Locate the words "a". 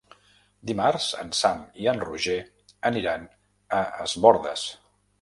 3.83-3.87